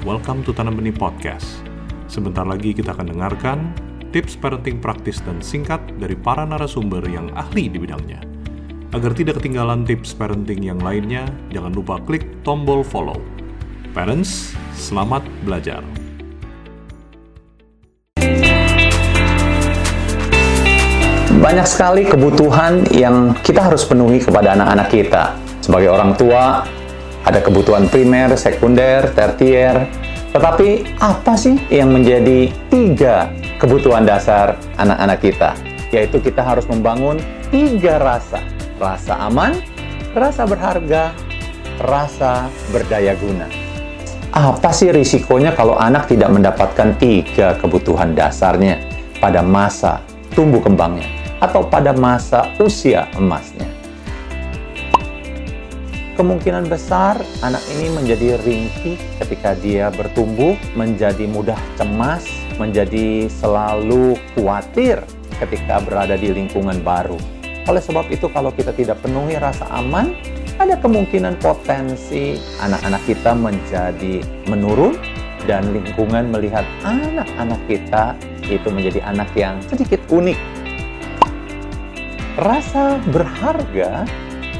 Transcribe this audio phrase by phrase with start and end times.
[0.00, 1.60] welcome to Tanam Benih Podcast.
[2.08, 3.58] Sebentar lagi kita akan dengarkan
[4.16, 8.24] tips parenting praktis dan singkat dari para narasumber yang ahli di bidangnya.
[8.96, 13.20] Agar tidak ketinggalan tips parenting yang lainnya, jangan lupa klik tombol follow.
[13.92, 15.84] Parents, selamat belajar.
[21.40, 25.36] Banyak sekali kebutuhan yang kita harus penuhi kepada anak-anak kita.
[25.60, 26.64] Sebagai orang tua,
[27.24, 29.86] ada kebutuhan primer, sekunder, tertier.
[30.30, 35.50] Tetapi apa sih yang menjadi tiga kebutuhan dasar anak-anak kita?
[35.90, 37.18] Yaitu kita harus membangun
[37.50, 38.38] tiga rasa.
[38.78, 39.58] Rasa aman,
[40.14, 41.12] rasa berharga,
[41.82, 43.46] rasa berdaya guna.
[44.30, 48.78] Apa sih risikonya kalau anak tidak mendapatkan tiga kebutuhan dasarnya
[49.18, 49.98] pada masa
[50.38, 51.06] tumbuh kembangnya
[51.42, 53.69] atau pada masa usia emasnya?
[56.20, 62.28] Kemungkinan besar anak ini menjadi ringkih ketika dia bertumbuh, menjadi mudah cemas,
[62.60, 65.00] menjadi selalu khawatir
[65.40, 67.16] ketika berada di lingkungan baru.
[67.64, 70.12] Oleh sebab itu, kalau kita tidak penuhi rasa aman,
[70.60, 75.00] ada kemungkinan potensi anak-anak kita menjadi menurun
[75.48, 78.12] dan lingkungan melihat anak-anak kita
[78.44, 80.36] itu menjadi anak yang sedikit unik.
[82.36, 84.04] Rasa berharga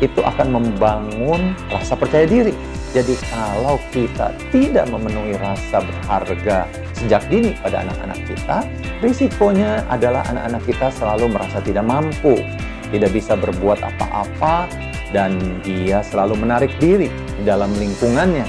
[0.00, 2.52] itu akan membangun rasa percaya diri.
[2.90, 6.66] Jadi kalau kita tidak memenuhi rasa berharga
[6.98, 8.58] sejak dini pada anak-anak kita,
[8.98, 12.42] risikonya adalah anak-anak kita selalu merasa tidak mampu,
[12.90, 14.66] tidak bisa berbuat apa-apa,
[15.14, 17.06] dan dia selalu menarik diri
[17.38, 18.46] di dalam lingkungannya,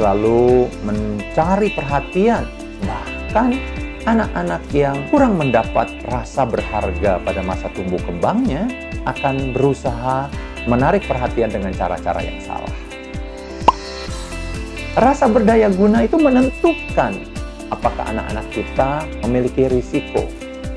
[0.00, 2.48] selalu mencari perhatian,
[2.80, 3.60] bahkan
[4.08, 8.70] anak-anak yang kurang mendapat rasa berharga pada masa tumbuh kembangnya
[9.04, 10.32] akan berusaha
[10.66, 12.74] menarik perhatian dengan cara-cara yang salah.
[14.98, 17.12] Rasa berdaya guna itu menentukan
[17.70, 20.26] apakah anak-anak kita memiliki risiko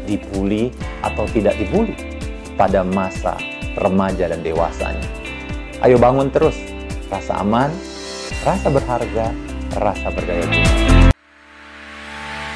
[0.06, 0.73] dibully
[1.05, 1.95] atau tidak dibully
[2.58, 3.38] pada masa
[3.80, 5.08] remaja dan dewasanya.
[5.80, 6.58] Ayo bangun terus
[7.08, 7.72] rasa aman,
[8.44, 9.32] rasa berharga,
[9.80, 10.72] rasa berdaya guna.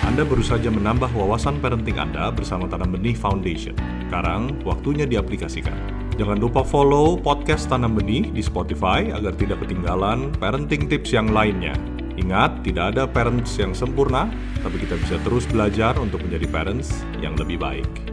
[0.03, 3.73] Anda baru saja menambah wawasan parenting Anda bersama Tanam Benih Foundation.
[4.05, 6.02] Sekarang, waktunya diaplikasikan.
[6.13, 11.73] Jangan lupa follow podcast Tanam Benih di Spotify agar tidak ketinggalan parenting tips yang lainnya.
[12.21, 14.29] Ingat, tidak ada parents yang sempurna,
[14.61, 18.12] tapi kita bisa terus belajar untuk menjadi parents yang lebih baik.